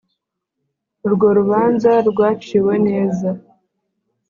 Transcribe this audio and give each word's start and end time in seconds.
urwo 1.05 1.27
rubanza 1.37 1.91
rwaciwe 2.09 2.73
neza 2.87 3.29